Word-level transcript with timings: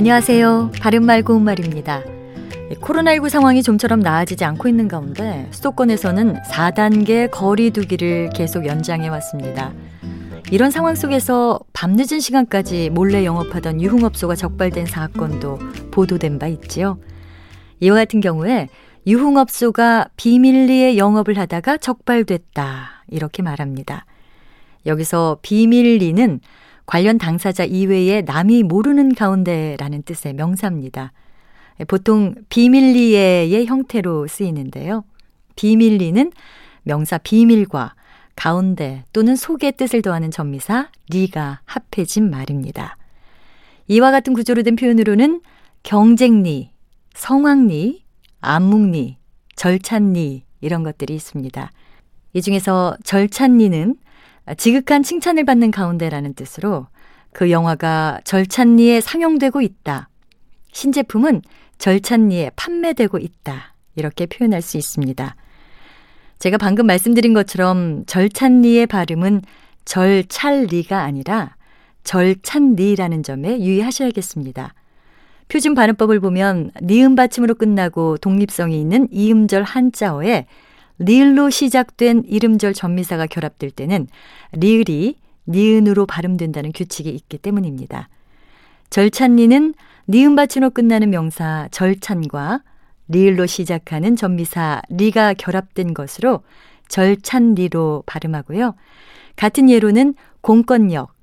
안녕하세요. 0.00 0.70
바른말 0.80 1.22
고운말입니다. 1.22 2.02
코로나19 2.70 3.28
상황이 3.28 3.62
좀처럼 3.62 4.00
나아지지 4.00 4.46
않고 4.46 4.66
있는 4.66 4.88
가운데 4.88 5.46
수도권에서는 5.50 6.36
4단계 6.40 7.30
거리 7.30 7.70
두기를 7.70 8.30
계속 8.30 8.64
연장해 8.64 9.08
왔습니다. 9.08 9.74
이런 10.50 10.70
상황 10.70 10.94
속에서 10.94 11.60
밤늦은 11.74 12.18
시간까지 12.18 12.88
몰래 12.88 13.26
영업하던 13.26 13.82
유흥업소가 13.82 14.36
적발된 14.36 14.86
사건도 14.86 15.58
보도된 15.90 16.38
바 16.38 16.46
있지요. 16.46 16.98
이와 17.80 17.96
같은 17.96 18.22
경우에 18.22 18.68
유흥업소가 19.06 20.08
비밀리에 20.16 20.96
영업을 20.96 21.36
하다가 21.36 21.76
적발됐다. 21.76 23.04
이렇게 23.08 23.42
말합니다. 23.42 24.06
여기서 24.86 25.40
비밀리는 25.42 26.40
관련 26.90 27.18
당사자 27.18 27.62
이외에 27.62 28.20
남이 28.22 28.64
모르는 28.64 29.14
가운데라는 29.14 30.02
뜻의 30.02 30.34
명사입니다. 30.34 31.12
보통 31.86 32.34
비밀리에의 32.48 33.64
형태로 33.64 34.26
쓰이는데요. 34.26 35.04
비밀리는 35.54 36.32
명사 36.82 37.18
비밀과 37.18 37.94
가운데 38.34 39.04
또는 39.12 39.36
속의 39.36 39.76
뜻을 39.76 40.02
더하는 40.02 40.32
전미사 40.32 40.88
리가 41.10 41.60
합해진 41.64 42.28
말입니다. 42.28 42.96
이와 43.86 44.10
같은 44.10 44.34
구조로 44.34 44.64
된 44.64 44.74
표현으로는 44.74 45.42
경쟁리, 45.84 46.72
성황리, 47.14 48.02
암묵리, 48.40 49.16
절찬리 49.54 50.42
이런 50.60 50.82
것들이 50.82 51.14
있습니다. 51.14 51.70
이 52.32 52.42
중에서 52.42 52.96
절찬리는 53.04 53.94
지극한 54.56 55.02
칭찬을 55.02 55.44
받는 55.44 55.70
가운데라는 55.70 56.34
뜻으로 56.34 56.86
그 57.32 57.50
영화가 57.50 58.20
절찬리에 58.24 59.00
상영되고 59.00 59.60
있다. 59.60 60.08
신제품은 60.72 61.42
절찬리에 61.78 62.50
판매되고 62.56 63.18
있다. 63.18 63.74
이렇게 63.96 64.26
표현할 64.26 64.62
수 64.62 64.76
있습니다. 64.76 65.36
제가 66.38 66.58
방금 66.58 66.86
말씀드린 66.86 67.34
것처럼 67.34 68.04
절찬리의 68.06 68.86
발음은 68.86 69.42
절찰리가 69.84 71.02
아니라 71.02 71.56
절찬리라는 72.04 73.22
점에 73.22 73.60
유의하셔야겠습니다. 73.60 74.74
표준 75.48 75.74
발음법을 75.74 76.20
보면 76.20 76.70
니은 76.82 77.16
받침으로 77.16 77.54
끝나고 77.56 78.16
독립성이 78.18 78.80
있는 78.80 79.08
이음절 79.10 79.64
한자어에 79.64 80.46
리을로 81.00 81.48
시작된 81.48 82.24
이름절 82.26 82.74
전미사가 82.74 83.26
결합될 83.26 83.70
때는 83.70 84.06
리을이 84.52 85.16
니은으로 85.48 86.04
발음된다는 86.06 86.72
규칙이 86.72 87.08
있기 87.08 87.38
때문입니다. 87.38 88.08
절찬리는 88.90 89.74
니은 90.08 90.36
받침으로 90.36 90.70
끝나는 90.70 91.10
명사 91.10 91.68
절찬과 91.70 92.62
리을로 93.08 93.46
시작하는 93.46 94.14
전미사 94.14 94.82
리가 94.90 95.34
결합된 95.34 95.94
것으로 95.94 96.42
절찬리로 96.88 98.02
발음하고요. 98.04 98.74
같은 99.36 99.70
예로는 99.70 100.14
공권력, 100.42 101.14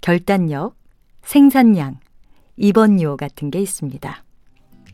결단력, 0.00 0.74
생산량, 1.22 2.00
입원료 2.56 3.16
같은 3.16 3.50
게 3.50 3.60
있습니다. 3.60 4.24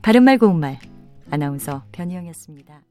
바른말 0.03 0.39
고운말 0.39 0.79
아나운서 1.31 1.85
변희영이었습니다. 1.93 2.83